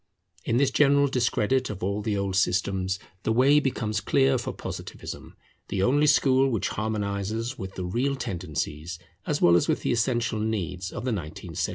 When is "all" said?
1.83-2.01